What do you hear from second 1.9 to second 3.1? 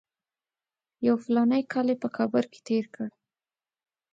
یې په کابل کې تېر کړ.